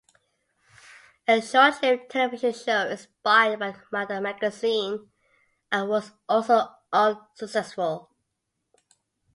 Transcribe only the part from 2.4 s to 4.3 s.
show inspired by the